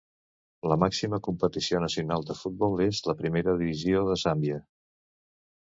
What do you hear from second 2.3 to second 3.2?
de futbol és la